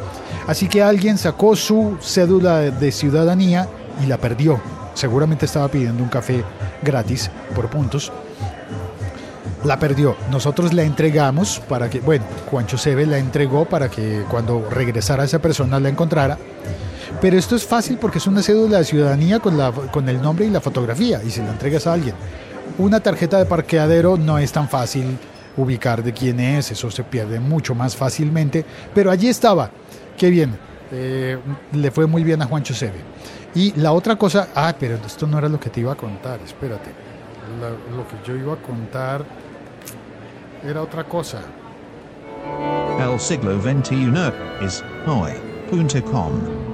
Así 0.47 0.69
que 0.69 0.83
alguien 0.83 1.19
sacó 1.19 1.55
su 1.55 1.97
cédula 2.01 2.59
de 2.63 2.91
ciudadanía 2.91 3.69
y 4.03 4.07
la 4.07 4.19
perdió. 4.19 4.61
Seguramente 4.95 5.47
estaba 5.47 5.69
pidiendo 5.69 6.03
un 6.03 6.09
café 6.09 6.43
gratis 6.83 7.31
por 7.55 7.69
puntos. 7.69 8.13
La 9.65 9.79
perdió. 9.79 10.17
Nosotros 10.31 10.73
la 10.73 10.83
entregamos 10.83 11.61
para 11.69 11.89
que, 11.89 12.01
bueno, 12.01 12.25
Juancho 12.51 12.77
Sebe 12.77 13.07
la 13.07 13.19
entregó 13.19 13.65
para 13.65 13.89
que 13.89 14.25
cuando 14.29 14.69
regresara 14.69 15.25
esa 15.25 15.39
persona 15.39 15.79
la 15.79 15.89
encontrara. 15.89 16.37
Pero 17.21 17.39
esto 17.39 17.55
es 17.55 17.65
fácil 17.65 17.99
porque 17.99 18.19
es 18.19 18.27
una 18.27 18.43
cédula 18.43 18.79
de 18.79 18.85
ciudadanía 18.85 19.39
con, 19.39 19.57
la, 19.57 19.71
con 19.71 20.09
el 20.09 20.21
nombre 20.21 20.47
y 20.47 20.51
la 20.51 20.61
fotografía 20.61 21.23
y 21.23 21.31
se 21.31 21.43
la 21.43 21.51
entregas 21.51 21.87
a 21.87 21.93
alguien. 21.93 22.15
Una 22.79 23.01
tarjeta 23.01 23.39
de 23.39 23.45
parqueadero 23.45 24.17
no 24.17 24.39
es 24.39 24.51
tan 24.51 24.69
fácil 24.69 25.19
ubicar 25.57 26.03
de 26.03 26.13
quién 26.13 26.41
es, 26.41 26.71
eso 26.71 26.91
se 26.91 27.05
pierde 27.05 27.39
mucho 27.39 27.75
más 27.75 27.95
fácilmente, 27.95 28.65
pero 28.95 29.11
allí 29.11 29.29
estaba. 29.29 29.71
Qué 30.17 30.31
bien, 30.31 30.57
eh, 30.91 31.39
le 31.73 31.91
fue 31.91 32.07
muy 32.07 32.25
bien 32.25 32.41
a 32.43 32.47
Juancho 32.47 32.75
Seve. 32.75 33.01
Y 33.55 33.73
la 33.79 33.93
otra 33.93 34.17
cosa, 34.17 34.49
ah, 34.55 34.75
pero 34.79 34.95
esto 34.95 35.27
no 35.27 35.39
era 35.39 35.49
lo 35.49 35.61
que 35.61 35.71
te 35.71 35.81
iba 35.81 35.93
a 35.93 35.97
contar, 35.97 36.41
espérate. 36.41 36.91
Lo 37.95 38.09
que 38.09 38.17
yo 38.27 38.35
iba 38.37 38.55
a 38.55 38.57
contar 38.57 39.25
era 40.65 40.81
otra 40.83 41.05
cosa. 41.05 41.41
El 42.99 43.19
siglo 43.21 43.61
XXI 43.61 44.65
is 44.65 44.83
hoy.com. 45.07 46.72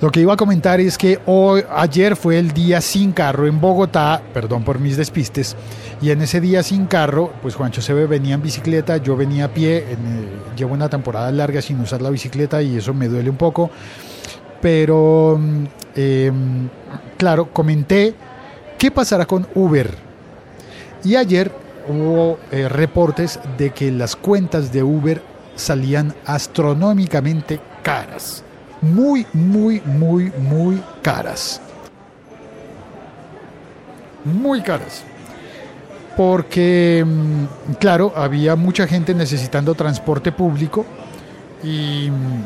Lo 0.00 0.12
que 0.12 0.20
iba 0.20 0.34
a 0.34 0.36
comentar 0.36 0.78
es 0.78 0.96
que 0.96 1.18
hoy, 1.26 1.64
ayer 1.74 2.14
fue 2.14 2.38
el 2.38 2.52
día 2.52 2.80
sin 2.80 3.10
carro 3.10 3.48
en 3.48 3.60
Bogotá, 3.60 4.22
perdón 4.32 4.62
por 4.62 4.78
mis 4.78 4.96
despistes, 4.96 5.56
y 6.00 6.12
en 6.12 6.22
ese 6.22 6.40
día 6.40 6.62
sin 6.62 6.86
carro, 6.86 7.32
pues 7.42 7.56
Juancho 7.56 7.82
Sebe 7.82 8.06
venía 8.06 8.36
en 8.36 8.42
bicicleta, 8.42 8.98
yo 8.98 9.16
venía 9.16 9.46
a 9.46 9.48
pie, 9.48 9.78
en, 9.90 9.98
eh, 10.06 10.28
llevo 10.56 10.74
una 10.74 10.88
temporada 10.88 11.32
larga 11.32 11.60
sin 11.60 11.80
usar 11.80 12.00
la 12.00 12.10
bicicleta 12.10 12.62
y 12.62 12.76
eso 12.76 12.94
me 12.94 13.08
duele 13.08 13.28
un 13.28 13.36
poco, 13.36 13.70
pero 14.62 15.36
mm, 15.36 15.64
eh, 15.96 16.32
claro, 17.16 17.52
comenté 17.52 18.14
qué 18.78 18.92
pasará 18.92 19.26
con 19.26 19.48
Uber. 19.56 19.92
Y 21.02 21.16
ayer 21.16 21.50
hubo 21.88 22.38
eh, 22.52 22.68
reportes 22.68 23.40
de 23.56 23.70
que 23.70 23.90
las 23.90 24.14
cuentas 24.14 24.72
de 24.72 24.84
Uber 24.84 25.20
salían 25.56 26.14
astronómicamente 26.24 27.58
caras. 27.82 28.44
Muy, 28.80 29.26
muy, 29.32 29.80
muy, 29.84 30.32
muy 30.38 30.80
caras. 31.02 31.60
Muy 34.24 34.62
caras. 34.62 35.02
Porque, 36.16 37.04
mm, 37.06 37.74
claro, 37.78 38.12
había 38.16 38.56
mucha 38.56 38.86
gente 38.86 39.14
necesitando 39.14 39.74
transporte 39.74 40.32
público 40.32 40.84
y, 41.62 42.10
mm, 42.10 42.44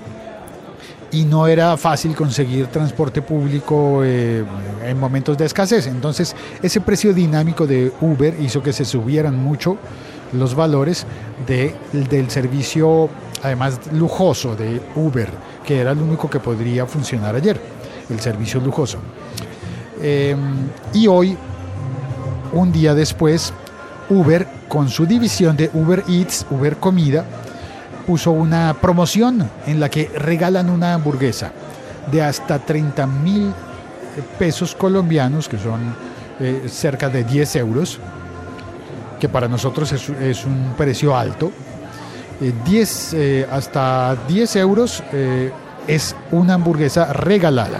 y 1.16 1.24
no 1.24 1.46
era 1.46 1.76
fácil 1.76 2.14
conseguir 2.14 2.66
transporte 2.68 3.20
público 3.22 4.00
eh, 4.04 4.44
en 4.84 4.98
momentos 4.98 5.36
de 5.38 5.46
escasez. 5.46 5.86
Entonces, 5.86 6.34
ese 6.62 6.80
precio 6.80 7.12
dinámico 7.12 7.66
de 7.66 7.92
Uber 8.00 8.34
hizo 8.40 8.62
que 8.62 8.72
se 8.72 8.84
subieran 8.84 9.36
mucho 9.38 9.76
los 10.32 10.54
valores 10.54 11.06
de- 11.46 11.74
del 11.92 12.30
servicio, 12.30 13.10
además 13.42 13.80
lujoso 13.92 14.54
de 14.54 14.80
Uber, 14.94 15.28
que 15.64 15.80
era 15.80 15.92
el 15.92 15.98
único 15.98 16.30
que 16.30 16.40
podría 16.40 16.86
funcionar 16.86 17.34
ayer, 17.34 17.60
el 18.08 18.20
servicio 18.20 18.60
lujoso. 18.60 18.98
Eh, 20.00 20.36
y 20.92 21.06
hoy, 21.06 21.36
un 22.52 22.72
día 22.72 22.94
después, 22.94 23.52
Uber, 24.08 24.46
con 24.68 24.88
su 24.88 25.06
división 25.06 25.56
de 25.56 25.70
Uber 25.74 26.04
Eats, 26.08 26.46
Uber 26.50 26.76
Comida, 26.76 27.24
puso 28.06 28.32
una 28.32 28.74
promoción 28.80 29.48
en 29.66 29.80
la 29.80 29.88
que 29.88 30.10
regalan 30.16 30.70
una 30.70 30.94
hamburguesa 30.94 31.52
de 32.10 32.22
hasta 32.22 32.58
30 32.58 33.06
mil 33.06 33.52
pesos 34.38 34.74
colombianos, 34.74 35.48
que 35.48 35.58
son 35.58 35.94
eh, 36.40 36.64
cerca 36.68 37.08
de 37.08 37.24
10 37.24 37.56
euros, 37.56 37.98
que 39.20 39.28
para 39.28 39.48
nosotros 39.48 39.92
es, 39.92 40.08
es 40.08 40.44
un 40.44 40.74
precio 40.76 41.16
alto. 41.16 41.52
Eh, 42.42 42.52
10, 42.64 43.14
eh, 43.14 43.46
hasta 43.48 44.16
10 44.26 44.56
euros 44.56 45.00
eh, 45.12 45.52
es 45.86 46.16
una 46.32 46.54
hamburguesa 46.54 47.12
regalada. 47.12 47.78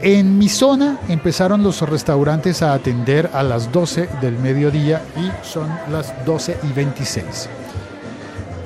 En 0.00 0.38
mi 0.38 0.48
zona 0.48 0.98
empezaron 1.08 1.64
los 1.64 1.82
restaurantes 1.82 2.62
a 2.62 2.74
atender 2.74 3.28
a 3.32 3.42
las 3.42 3.72
12 3.72 4.08
del 4.20 4.38
mediodía 4.38 5.02
y 5.16 5.44
son 5.44 5.66
las 5.90 6.14
12 6.24 6.58
y 6.62 6.72
26. 6.72 7.48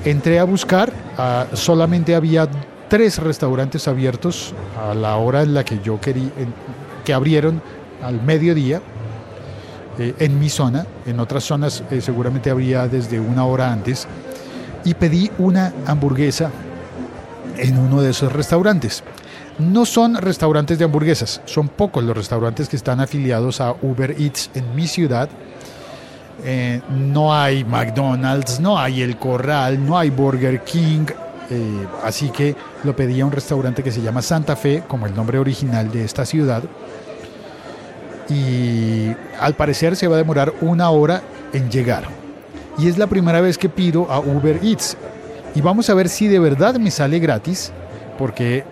Entré 0.05 0.37
a 0.39 0.43
buscar, 0.43 0.93
ah, 1.17 1.47
solamente 1.53 2.13
había 2.13 2.47
tres 2.89 3.17
restaurantes 3.17 3.87
abiertos 3.87 4.53
a 4.79 4.93
la 4.93 5.15
hora 5.15 5.41
en 5.41 5.55
la 5.55 5.65
que 5.65 5.79
yo 5.79 5.99
quería, 5.99 6.29
que 7.03 7.13
abrieron 7.13 7.59
al 8.03 8.21
mediodía 8.21 8.83
eh, 9.97 10.13
en 10.19 10.39
mi 10.39 10.49
zona. 10.49 10.85
En 11.07 11.19
otras 11.19 11.43
zonas 11.43 11.83
seguramente 12.01 12.51
habría 12.51 12.87
desde 12.87 13.19
una 13.19 13.45
hora 13.45 13.71
antes. 13.71 14.07
Y 14.85 14.93
pedí 14.93 15.31
una 15.37 15.73
hamburguesa 15.85 16.51
en 17.57 17.77
uno 17.77 18.01
de 18.01 18.11
esos 18.11 18.31
restaurantes. 18.31 19.03
No 19.59 19.85
son 19.85 20.15
restaurantes 20.15 20.79
de 20.79 20.85
hamburguesas, 20.85 21.41
son 21.45 21.67
pocos 21.67 22.03
los 22.03 22.17
restaurantes 22.17 22.67
que 22.67 22.75
están 22.75 22.99
afiliados 22.99 23.61
a 23.61 23.75
Uber 23.81 24.15
Eats 24.19 24.49
en 24.55 24.75
mi 24.75 24.87
ciudad. 24.87 25.29
Eh, 26.43 26.81
no 26.89 27.33
hay 27.33 27.63
McDonald's, 27.63 28.59
no 28.59 28.77
hay 28.79 29.03
El 29.03 29.17
Corral, 29.17 29.85
no 29.85 29.97
hay 29.97 30.09
Burger 30.09 30.63
King. 30.63 31.05
eh, 31.49 31.87
así 32.03 32.29
que 32.29 32.55
lo 32.83 32.95
pedí 32.95 33.21
a 33.21 33.25
un 33.25 33.31
restaurante 33.31 33.83
que 33.83 33.91
se 33.91 34.01
llama 34.01 34.21
Santa 34.21 34.55
Fe, 34.55 34.83
como 34.87 35.05
el 35.05 35.15
nombre 35.15 35.37
original 35.37 35.91
de 35.91 36.03
esta 36.03 36.25
ciudad. 36.25 36.63
Y 38.29 39.11
al 39.39 39.53
parecer 39.53 39.95
se 39.95 40.07
va 40.07 40.15
a 40.15 40.17
demorar 40.17 40.53
una 40.61 40.89
hora 40.89 41.21
en 41.53 41.69
llegar. 41.69 42.22
Y 42.77 42.87
es 42.87 42.97
la 42.97 43.07
primera 43.07 43.41
vez 43.41 43.57
que 43.57 43.69
pido 43.69 44.11
a 44.11 44.19
Uber 44.19 44.59
Eats. 44.63 44.97
Y 45.55 45.61
vamos 45.61 45.89
a 45.89 45.93
ver 45.93 46.09
si 46.09 46.27
de 46.27 46.39
verdad 46.39 46.75
me 46.75 46.89
sale 46.89 47.19
gratis, 47.19 47.71
porque 48.17 48.63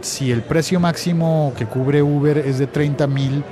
si 0.00 0.32
el 0.32 0.42
precio 0.42 0.80
máximo 0.80 1.52
que 1.56 1.66
cubre 1.66 2.02
Uber 2.02 2.38
es 2.38 2.58
de 2.58 2.66
30 2.66 3.06
mil, 3.06 3.44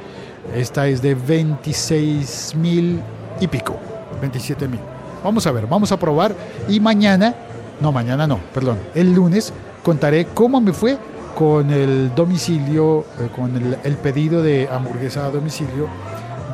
esta 0.54 0.86
es 0.86 1.02
de 1.02 1.14
26 1.14 2.54
mil 2.56 3.00
y 3.40 3.46
pico, 3.46 3.76
27 4.20 4.66
mil. 4.68 4.80
Vamos 5.22 5.46
a 5.46 5.52
ver, 5.52 5.66
vamos 5.66 5.92
a 5.92 5.98
probar 5.98 6.34
y 6.68 6.80
mañana, 6.80 7.34
no, 7.80 7.92
mañana 7.92 8.26
no, 8.26 8.38
perdón, 8.54 8.78
el 8.94 9.12
lunes 9.12 9.52
contaré 9.82 10.26
cómo 10.26 10.60
me 10.60 10.72
fue 10.72 10.96
con 11.36 11.70
el 11.70 12.14
domicilio, 12.14 13.04
eh, 13.20 13.28
con 13.34 13.54
el, 13.56 13.78
el 13.84 13.96
pedido 13.96 14.42
de 14.42 14.68
hamburguesa 14.70 15.26
a 15.26 15.30
domicilio 15.30 15.86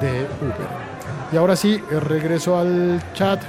de 0.00 0.26
Uber. 0.44 0.93
Y 1.32 1.36
ahora 1.36 1.56
sí, 1.56 1.82
eh, 1.90 2.00
regreso 2.00 2.58
al 2.58 3.02
chat. 3.14 3.40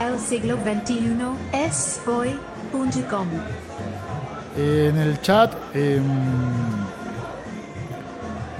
El 0.00 0.18
siglo 0.18 0.56
XXI 0.56 1.16
es 1.52 2.00
hoy.com. 2.06 3.26
En 4.56 4.96
el 4.98 5.20
chat, 5.20 5.52
em, 5.74 6.02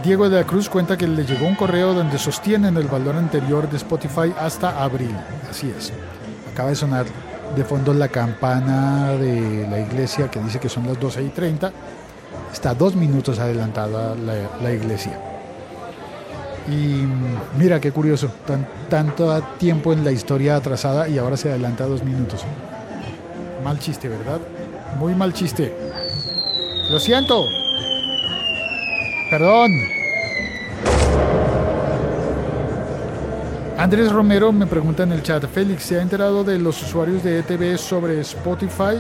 Diego 0.03 0.29
de 0.29 0.37
la 0.39 0.45
Cruz 0.45 0.69
cuenta 0.69 0.97
que 0.97 1.07
le 1.07 1.25
llegó 1.25 1.47
un 1.47 1.55
correo 1.55 1.95
donde 1.95 2.19
sostienen 2.19 2.77
el 2.77 2.89
valor 2.89 3.17
anterior 3.17 3.69
de 3.69 3.77
Spotify 3.77 4.33
hasta 4.39 4.83
abril. 4.83 5.15
Así 5.51 5.73
es. 5.77 5.93
Acaba 6.53 6.71
de 6.71 6.77
sonar 6.77 7.07
de 7.55 7.65
fondo 7.65 7.93
la 7.93 8.09
campana 8.09 9.13
de 9.13 9.67
la 9.71 9.79
iglesia 9.79 10.31
que 10.31 10.41
dice 10.41 10.59
que 10.59 10.69
son 10.69 10.87
las 10.87 10.99
12 10.99 11.23
y 11.23 11.29
30. 11.29 11.73
Está 12.53 12.75
dos 12.75 12.97
minutos 12.97 13.39
adelantada 13.39 14.15
la, 14.15 14.35
la 14.63 14.73
iglesia. 14.73 15.32
Y 16.71 17.03
mira 17.59 17.81
qué 17.81 17.91
curioso, 17.91 18.29
tan, 18.47 18.67
tanto 18.89 19.41
tiempo 19.59 19.93
en 19.93 20.05
la 20.05 20.13
historia 20.13 20.57
atrasada 20.57 21.09
y 21.09 21.19
ahora 21.19 21.37
se 21.37 21.51
adelanta 21.51 21.87
dos 21.87 22.05
minutos. 22.05 22.45
Mal 23.65 23.79
chiste, 23.79 24.09
¿verdad? 24.09 24.41
Muy 24.99 25.15
mal 25.15 25.33
chiste. 25.33 25.75
Lo 26.91 27.01
siento. 27.01 27.45
Perdón. 29.31 29.71
Andrés 33.79 34.13
Romero 34.13 34.53
me 34.53 34.67
pregunta 34.67 35.03
en 35.03 35.13
el 35.13 35.23
chat, 35.23 35.45
Félix, 35.47 35.83
¿se 35.85 35.99
ha 35.99 36.03
enterado 36.03 36.45
de 36.45 36.59
los 36.59 36.81
usuarios 36.83 37.25
de 37.25 37.41
ETV 37.41 37.77
sobre 37.79 38.21
Spotify? 38.21 38.99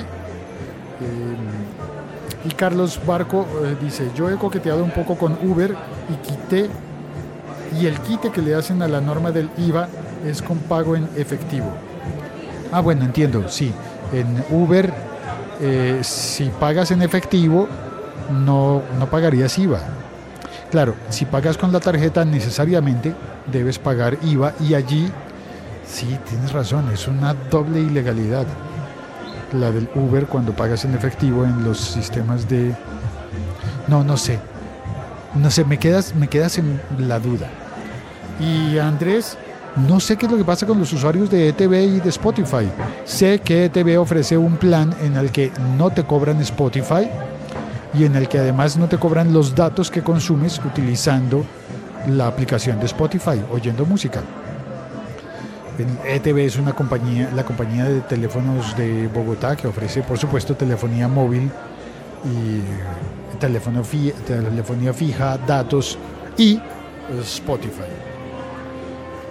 Eh, 1.01 1.37
y 2.45 2.51
Carlos 2.55 2.99
Barco 3.07 3.47
eh, 3.63 3.77
dice, 3.81 4.11
yo 4.17 4.29
he 4.29 4.37
coqueteado 4.37 4.83
un 4.83 4.91
poco 4.91 5.17
con 5.17 5.39
Uber 5.43 5.77
y 6.11 6.15
quité 6.27 6.69
y 7.81 7.87
el 7.87 7.99
quite 8.01 8.31
que 8.31 8.43
le 8.43 8.55
hacen 8.55 8.83
a 8.83 8.89
la 8.89 9.01
norma 9.01 9.31
del 9.31 9.51
IVA 9.59 9.89
es 10.27 10.43
con 10.43 10.59
pago 10.59 10.97
en 10.97 11.09
efectivo. 11.17 11.73
Ah, 12.71 12.81
bueno, 12.81 13.05
entiendo, 13.05 13.49
sí. 13.49 13.73
En 14.13 14.45
Uber, 14.51 14.93
eh, 15.61 16.01
si 16.03 16.49
pagas 16.49 16.91
en 16.91 17.03
efectivo, 17.03 17.69
no, 18.31 18.83
no 18.99 19.07
pagarías 19.07 19.59
IVA. 19.59 19.81
Claro, 20.71 20.95
si 21.11 21.27
pagas 21.27 21.59
con 21.59 21.71
la 21.71 21.81
tarjeta 21.81 22.25
necesariamente 22.25 23.15
debes 23.51 23.79
pagar 23.79 24.17
IVA 24.23 24.55
y 24.61 24.75
allí, 24.75 25.11
sí, 25.87 26.19
tienes 26.29 26.53
razón, 26.53 26.91
es 26.93 27.07
una 27.09 27.35
doble 27.35 27.81
ilegalidad. 27.81 28.47
La 29.53 29.71
del 29.71 29.89
Uber 29.95 30.27
cuando 30.27 30.53
pagas 30.53 30.85
en 30.87 30.95
efectivo 30.95 31.45
en 31.45 31.63
los 31.63 31.79
sistemas 31.79 32.49
de... 32.49 32.75
No, 33.87 34.03
no 34.03 34.17
sé. 34.17 34.39
No 35.35 35.51
sé, 35.51 35.65
me 35.65 35.79
quedas, 35.79 36.15
me 36.15 36.29
quedas 36.29 36.57
en 36.57 36.81
la 36.99 37.19
duda. 37.19 37.49
Y 38.41 38.79
Andrés, 38.79 39.37
no 39.89 40.01
sé 40.01 40.17
qué 40.17 40.27
es 40.27 40.33
lo 40.33 40.39
que 40.39 40.45
pasa 40.45 40.67
con 40.67 40.79
los 40.79 40.93
usuarios 40.93 41.31
de 41.31 41.49
ETV 41.49 41.97
y 41.97 42.01
de 42.01 42.09
Spotify. 42.11 42.69
Sé 43.05 43.39
que 43.41 43.67
ETV 43.67 43.99
ofrece 43.99 44.37
un 44.37 44.57
plan 44.57 44.95
en 45.03 45.17
el 45.17 45.31
que 45.31 45.51
no 45.79 45.91
te 45.91 46.05
cobran 46.05 46.41
Spotify 46.41 47.09
y 47.95 48.05
en 48.05 48.17
el 48.17 48.29
que 48.29 48.39
además 48.39 48.77
no 48.77 48.89
te 48.89 48.99
cobran 48.99 49.33
los 49.33 49.55
datos 49.55 49.91
que 49.91 50.03
consumes 50.03 50.61
utilizando 50.65 51.45
la 52.09 52.27
aplicación 52.27 52.79
de 52.81 52.87
Spotify, 52.87 53.41
oyendo 53.51 53.87
música. 53.87 54.21
ETV 56.05 56.39
es 56.41 56.57
una 56.57 56.75
compañía, 56.75 57.31
la 57.35 57.45
compañía 57.45 57.85
de 57.85 58.01
teléfonos 58.03 58.77
de 58.77 59.09
Bogotá 59.09 59.57
que 59.57 59.67
ofrece, 59.67 60.03
por 60.03 60.19
supuesto, 60.19 60.55
telefonía 60.55 61.09
móvil 61.09 61.51
y 62.25 63.39
telefonía 63.39 64.93
fija, 64.93 65.39
datos 65.39 65.99
y 66.37 66.61
Spotify. 67.23 68.12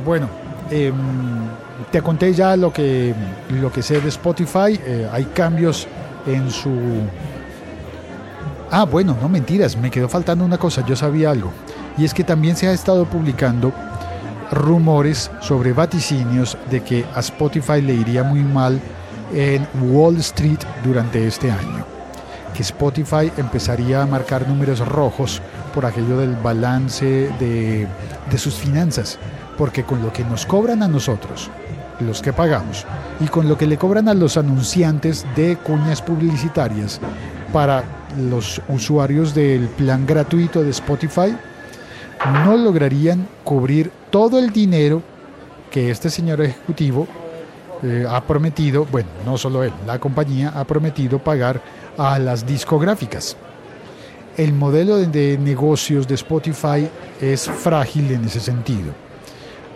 Bueno, 0.04 0.28
em, 0.70 0.94
te 1.92 2.02
conté 2.02 2.34
ya 2.34 2.56
lo 2.56 2.72
que, 2.72 3.14
lo 3.50 3.72
que 3.72 3.82
sé 3.82 4.00
de 4.00 4.10
Spotify. 4.10 4.80
Eh, 4.86 5.10
hay 5.12 5.26
cambios 5.26 5.88
en 6.26 6.50
su... 6.50 6.72
Ah, 8.72 8.86
bueno, 8.86 9.18
no 9.22 9.28
mentiras, 9.28 9.76
me 9.76 9.92
quedó 9.92 10.08
faltando 10.08 10.46
una 10.46 10.58
cosa, 10.58 10.86
yo 10.86 10.96
sabía 10.96 11.32
algo. 11.32 11.52
Y 11.98 12.06
es 12.06 12.14
que 12.14 12.24
también 12.24 12.56
se 12.56 12.68
ha 12.68 12.72
estado 12.72 13.06
publicando 13.06 13.74
rumores 14.52 15.30
sobre 15.42 15.74
vaticinios 15.74 16.58
de 16.70 16.82
que 16.82 17.06
a 17.14 17.20
Spotify 17.20 17.82
le 17.82 17.94
iría 17.94 18.24
muy 18.24 18.42
mal 18.42 18.80
en 19.34 19.68
Wall 19.82 20.18
Street 20.18 20.60
durante 20.84 21.28
este 21.28 21.52
año. 21.52 21.86
Que 22.54 22.64
Spotify 22.64 23.32
empezaría 23.38 24.02
a 24.02 24.06
marcar 24.06 24.48
números 24.48 24.80
rojos 24.88 25.42
por 25.74 25.86
aquello 25.86 26.18
del 26.18 26.36
balance 26.36 27.30
de, 27.40 27.88
de 28.30 28.38
sus 28.38 28.56
finanzas 28.56 29.20
porque 29.58 29.84
con 29.84 30.02
lo 30.02 30.12
que 30.12 30.24
nos 30.24 30.46
cobran 30.46 30.84
a 30.84 30.88
nosotros, 30.88 31.50
los 32.00 32.22
que 32.22 32.34
pagamos, 32.34 32.86
y 33.20 33.28
con 33.28 33.48
lo 33.48 33.58
que 33.58 33.68
le 33.68 33.78
cobran 33.78 34.08
a 34.10 34.14
los 34.14 34.38
anunciantes 34.38 35.26
de 35.36 35.58
cuñas 35.58 36.02
publicitarias 36.02 37.00
para 37.54 37.84
los 38.18 38.62
usuarios 38.68 39.34
del 39.34 39.68
plan 39.68 40.06
gratuito 40.06 40.64
de 40.64 40.72
Spotify, 40.72 41.36
no 42.46 42.58
lograrían 42.58 43.28
cubrir 43.44 43.92
todo 44.10 44.40
el 44.40 44.52
dinero 44.52 45.02
que 45.70 45.90
este 45.90 46.10
señor 46.10 46.42
ejecutivo 46.42 47.08
eh, 47.84 48.06
ha 48.08 48.22
prometido, 48.22 48.86
bueno, 48.92 49.10
no 49.26 49.38
solo 49.38 49.64
él, 49.64 49.72
la 49.88 50.00
compañía 50.00 50.50
ha 50.56 50.66
prometido 50.66 51.20
pagar 51.20 51.62
a 51.98 52.20
las 52.20 52.46
discográficas. 52.46 53.38
El 54.38 54.54
modelo 54.54 54.98
de 54.98 55.38
negocios 55.38 56.08
de 56.08 56.16
Spotify 56.16 56.88
es 57.20 57.50
frágil 57.50 58.12
en 58.12 58.26
ese 58.26 58.40
sentido 58.40 58.94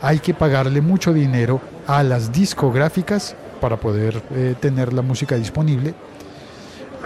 hay 0.02 0.20
que 0.20 0.34
pagarle 0.34 0.82
mucho 0.82 1.14
dinero 1.14 1.62
a 1.88 2.04
las 2.04 2.32
discográficas 2.32 3.36
para 3.62 3.78
poder 3.78 4.22
eh, 4.32 4.56
tener 4.60 4.94
la 4.94 5.02
música 5.02 5.36
disponible 5.36 5.94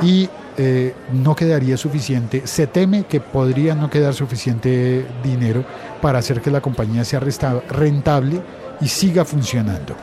y 0.01 0.29
eh, 0.57 0.93
no 1.13 1.35
quedaría 1.35 1.77
suficiente, 1.77 2.45
se 2.45 2.67
teme 2.67 3.03
que 3.03 3.21
podría 3.21 3.75
no 3.75 3.89
quedar 3.89 4.13
suficiente 4.13 5.05
dinero 5.23 5.63
para 6.01 6.19
hacer 6.19 6.41
que 6.41 6.51
la 6.51 6.61
compañía 6.61 7.05
sea 7.05 7.19
rentable 7.19 8.41
y 8.81 8.87
siga 8.87 9.25
funcionando. 9.25 9.95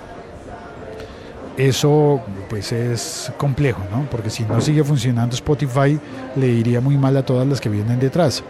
Eso 1.56 2.20
pues 2.50 2.72
es 2.72 3.32
complejo, 3.38 3.82
¿no? 3.90 4.08
Porque 4.10 4.28
si 4.28 4.44
no 4.44 4.60
sigue 4.60 4.84
funcionando 4.84 5.34
Spotify 5.34 5.98
le 6.36 6.48
iría 6.48 6.82
muy 6.82 6.98
mal 6.98 7.16
a 7.16 7.24
todas 7.24 7.46
las 7.46 7.60
que 7.60 7.70
vienen 7.70 7.98
detrás 7.98 8.42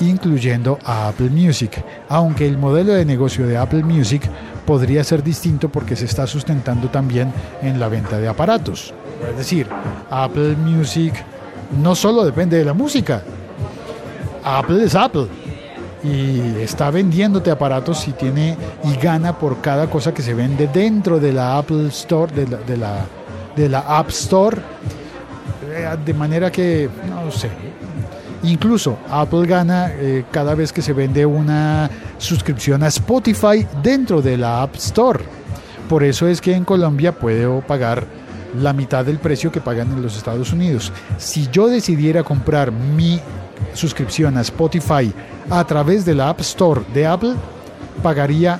incluyendo 0.00 0.78
a 0.84 1.08
Apple 1.08 1.30
Music, 1.30 1.82
aunque 2.08 2.46
el 2.46 2.58
modelo 2.58 2.92
de 2.92 3.04
negocio 3.04 3.46
de 3.46 3.56
Apple 3.56 3.82
Music 3.82 4.22
podría 4.66 5.02
ser 5.04 5.22
distinto 5.22 5.68
porque 5.68 5.96
se 5.96 6.04
está 6.04 6.26
sustentando 6.26 6.88
también 6.88 7.32
en 7.62 7.80
la 7.80 7.88
venta 7.88 8.18
de 8.18 8.28
aparatos. 8.28 8.92
Es 9.30 9.36
decir, 9.36 9.66
Apple 10.10 10.56
Music 10.56 11.14
no 11.82 11.94
solo 11.94 12.24
depende 12.24 12.58
de 12.58 12.64
la 12.64 12.74
música, 12.74 13.22
Apple 14.44 14.84
es 14.84 14.94
Apple 14.94 15.26
y 16.02 16.60
está 16.60 16.90
vendiéndote 16.90 17.50
aparatos 17.50 18.06
y 18.08 18.12
tiene 18.12 18.56
y 18.84 18.96
gana 18.96 19.36
por 19.36 19.60
cada 19.60 19.88
cosa 19.88 20.14
que 20.14 20.22
se 20.22 20.34
vende 20.34 20.68
dentro 20.68 21.18
de 21.18 21.32
la 21.32 21.58
Apple 21.58 21.88
Store, 21.88 22.32
de 22.32 22.46
la, 22.46 22.56
de 22.58 22.76
la, 22.76 23.06
de 23.56 23.68
la 23.68 23.80
App 23.80 24.08
Store, 24.10 24.58
eh, 25.70 25.96
de 26.04 26.14
manera 26.14 26.50
que, 26.50 26.88
no 27.08 27.30
sé, 27.30 27.50
Incluso 28.42 28.98
Apple 29.10 29.46
gana 29.46 29.90
eh, 29.92 30.24
cada 30.30 30.54
vez 30.54 30.72
que 30.72 30.82
se 30.82 30.92
vende 30.92 31.26
una 31.26 31.90
suscripción 32.18 32.82
a 32.82 32.88
Spotify 32.88 33.66
dentro 33.82 34.22
de 34.22 34.36
la 34.36 34.62
App 34.62 34.76
Store. 34.76 35.20
Por 35.88 36.04
eso 36.04 36.28
es 36.28 36.40
que 36.40 36.54
en 36.54 36.64
Colombia 36.64 37.12
puedo 37.12 37.60
pagar 37.60 38.06
la 38.60 38.72
mitad 38.72 39.04
del 39.04 39.18
precio 39.18 39.50
que 39.50 39.60
pagan 39.60 39.90
en 39.92 40.02
los 40.02 40.16
Estados 40.16 40.52
Unidos. 40.52 40.92
Si 41.18 41.48
yo 41.48 41.66
decidiera 41.68 42.22
comprar 42.22 42.70
mi 42.70 43.20
suscripción 43.74 44.36
a 44.36 44.42
Spotify 44.42 45.12
a 45.50 45.64
través 45.64 46.04
de 46.04 46.14
la 46.14 46.28
App 46.28 46.40
Store 46.40 46.82
de 46.94 47.06
Apple, 47.06 47.34
pagaría 48.02 48.58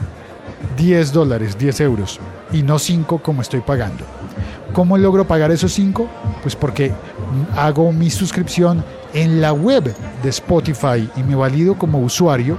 10 0.77 1.13
dólares, 1.13 1.57
10 1.57 1.81
euros, 1.81 2.19
y 2.53 2.63
no 2.63 2.79
5 2.79 3.19
como 3.19 3.43
estoy 3.43 3.61
pagando. 3.61 4.05
¿Cómo 4.73 4.99
logro 4.99 5.27
pagar 5.27 5.51
esos 5.51 5.73
5? 5.73 6.09
Pues 6.43 6.55
porque 6.55 6.93
hago 7.57 7.93
mi 7.93 8.11
suscripción 8.11 8.85
en 9.23 9.41
la 9.41 9.53
web 9.53 9.93
de 10.23 10.29
Spotify 10.29 11.11
y 11.17 11.25
me 11.25 11.35
valido 11.35 11.75
como 11.77 11.99
usuario 11.99 12.57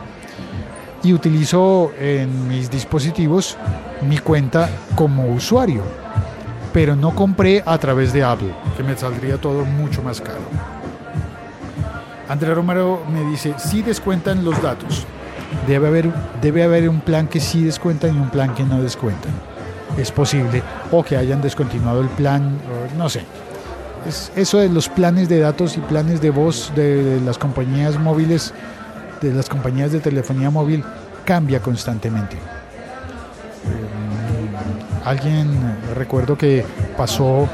y 1.01 1.13
utilizo 1.13 1.93
en 1.97 2.49
mis 2.49 2.69
dispositivos 2.69 3.55
mi 4.01 4.17
cuenta 4.17 4.69
como 4.95 5.27
usuario. 5.27 5.83
Pero 6.73 6.97
no 6.97 7.15
compré 7.15 7.63
a 7.65 7.77
través 7.77 8.11
de 8.11 8.23
Apple, 8.23 8.53
que 8.75 8.83
me 8.83 8.97
saldría 8.97 9.37
todo 9.37 9.63
mucho 9.63 10.03
más 10.03 10.19
caro. 10.19 10.41
Andrés 12.27 12.53
Romero 12.53 13.03
me 13.09 13.23
dice, 13.31 13.53
sí 13.57 13.81
descuentan 13.81 14.43
los 14.43 14.61
datos. 14.61 15.05
Debe 15.65 15.87
haber, 15.87 16.11
debe 16.41 16.63
haber 16.63 16.89
un 16.89 16.99
plan 16.99 17.27
que 17.27 17.39
sí 17.39 17.63
descuentan 17.63 18.15
y 18.17 18.19
un 18.19 18.29
plan 18.29 18.53
que 18.53 18.63
no 18.63 18.81
descuentan. 18.81 19.31
Es 19.97 20.11
posible. 20.11 20.61
O 20.91 21.03
que 21.03 21.15
hayan 21.15 21.41
descontinuado 21.41 22.01
el 22.01 22.09
plan, 22.09 22.59
no 22.97 23.07
sé. 23.07 23.23
Es, 24.07 24.31
eso 24.35 24.59
de 24.59 24.69
los 24.69 24.89
planes 24.89 25.29
de 25.29 25.39
datos 25.39 25.77
y 25.77 25.79
planes 25.81 26.21
de 26.21 26.29
voz 26.29 26.71
de, 26.75 27.19
las 27.25 27.37
compañías 27.37 27.99
móviles, 27.99 28.53
de 29.21 29.33
las 29.33 29.49
compañías 29.49 29.91
de 29.91 29.99
telefonía 29.99 30.49
móvil, 30.49 30.83
cambia 31.25 31.61
constantemente. 31.61 32.35
Eh, 32.35 32.39
alguien, 35.05 35.49
recuerdo 35.95 36.37
que 36.37 36.65
pasó 36.97 37.47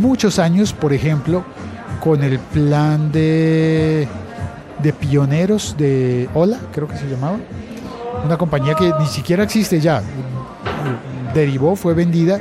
muchos 0.00 0.38
años, 0.38 0.72
por 0.72 0.92
ejemplo, 0.92 1.44
con 2.00 2.22
el 2.22 2.38
plan 2.38 3.10
de, 3.10 4.06
de 4.82 4.92
pioneros 4.92 5.76
de 5.76 6.28
Hola, 6.34 6.58
creo 6.72 6.88
que 6.88 6.96
se 6.96 7.08
llamaba. 7.08 7.38
Una 8.24 8.36
compañía 8.36 8.74
que 8.74 8.92
ni 8.98 9.06
siquiera 9.06 9.44
existe 9.44 9.80
ya. 9.80 10.02
Derivó, 11.34 11.76
fue 11.76 11.94
vendida, 11.94 12.40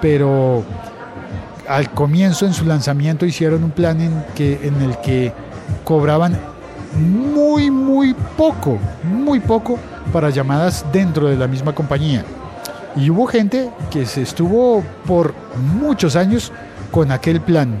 pero 0.00 0.64
al 1.70 1.88
comienzo, 1.92 2.46
en 2.46 2.52
su 2.52 2.64
lanzamiento, 2.64 3.24
hicieron 3.24 3.62
un 3.62 3.70
plan 3.70 4.00
en, 4.00 4.24
que, 4.34 4.58
en 4.66 4.82
el 4.82 4.98
que 4.98 5.32
cobraban 5.84 6.36
muy, 6.98 7.70
muy 7.70 8.12
poco, 8.36 8.76
muy 9.04 9.38
poco 9.38 9.78
para 10.12 10.30
llamadas 10.30 10.84
dentro 10.92 11.28
de 11.28 11.36
la 11.36 11.46
misma 11.46 11.72
compañía. 11.72 12.24
Y 12.96 13.08
hubo 13.08 13.24
gente 13.26 13.70
que 13.88 14.04
se 14.04 14.22
estuvo 14.22 14.82
por 15.06 15.32
muchos 15.80 16.16
años 16.16 16.50
con 16.90 17.12
aquel 17.12 17.40
plan, 17.40 17.80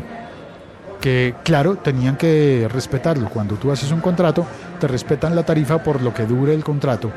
que 1.00 1.34
claro, 1.42 1.74
tenían 1.74 2.16
que 2.16 2.68
respetarlo. 2.72 3.28
Cuando 3.28 3.56
tú 3.56 3.72
haces 3.72 3.90
un 3.90 4.00
contrato, 4.00 4.46
te 4.78 4.86
respetan 4.86 5.34
la 5.34 5.42
tarifa 5.42 5.82
por 5.82 6.00
lo 6.00 6.14
que 6.14 6.26
dure 6.26 6.54
el 6.54 6.62
contrato. 6.62 7.10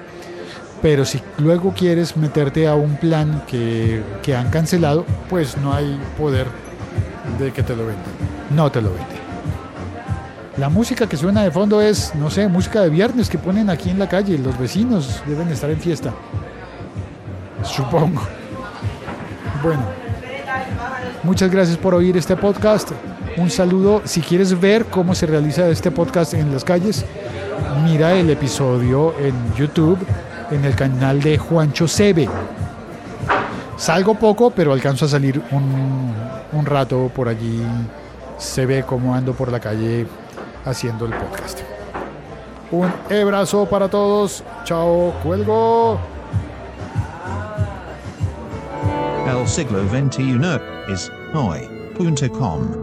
Pero 0.84 1.06
si 1.06 1.22
luego 1.40 1.74
quieres 1.74 2.16
meterte 2.18 2.68
a 2.68 2.76
un 2.76 2.98
plan 2.98 3.44
que, 3.48 4.04
que 4.22 4.36
han 4.36 4.50
cancelado, 4.50 5.06
pues 5.30 5.58
no 5.58 5.74
hay 5.74 5.98
poder 6.20 6.46
de 7.40 7.52
que 7.52 7.64
te 7.64 7.74
lo 7.76 7.88
vendan. 7.88 8.04
No 8.52 8.70
te 8.70 8.82
lo 8.82 8.90
venden. 8.90 9.24
La 10.58 10.70
música 10.70 11.08
que 11.08 11.18
suena 11.18 11.42
de 11.42 11.52
fondo 11.52 11.82
es, 11.82 12.14
no 12.14 12.30
sé, 12.30 12.48
música 12.48 12.82
de 12.82 12.90
viernes 12.90 13.30
que 13.30 13.40
ponen 13.40 13.70
aquí 13.70 13.90
en 13.90 13.98
la 13.98 14.08
calle. 14.08 14.38
Los 14.38 14.60
vecinos 14.60 15.24
deben 15.26 15.48
estar 15.48 15.70
en 15.72 15.80
fiesta. 15.80 16.14
Supongo. 17.64 18.22
Bueno. 19.64 19.84
Muchas 21.24 21.50
gracias 21.50 21.78
por 21.78 21.96
oír 21.96 22.18
este 22.18 22.36
podcast. 22.36 22.92
Un 23.38 23.50
saludo. 23.50 24.02
Si 24.04 24.20
quieres 24.20 24.60
ver 24.60 24.86
cómo 24.86 25.16
se 25.16 25.26
realiza 25.26 25.68
este 25.70 25.90
podcast 25.90 26.34
en 26.34 26.52
las 26.52 26.66
calles, 26.66 27.06
mira 27.86 28.14
el 28.14 28.30
episodio 28.30 29.16
en 29.18 29.34
YouTube, 29.56 29.98
en 30.52 30.66
el 30.66 30.76
canal 30.76 31.22
de 31.22 31.38
Juancho 31.38 31.88
Sebe. 31.88 32.30
Salgo 33.78 34.16
poco, 34.16 34.52
pero 34.52 34.74
alcanzo 34.74 35.06
a 35.06 35.08
salir 35.10 35.42
un, 35.52 36.14
un 36.52 36.66
rato 36.66 37.12
por 37.14 37.28
allí. 37.28 37.64
Se 38.38 38.66
ve 38.66 38.84
cómo 38.84 39.14
ando 39.16 39.34
por 39.34 39.52
la 39.52 39.60
calle 39.60 40.08
haciendo 40.66 41.06
el 41.06 41.14
podcast. 41.14 41.60
Un 42.72 42.92
abrazo 43.12 43.66
para 43.66 43.88
todos. 43.88 44.44
Chao, 44.64 45.14
cuelgo. 45.24 46.00
El 49.28 49.48
siglo 49.48 49.80
XXI 49.90 50.40
is 50.92 51.12
hoy.com. 51.34 52.83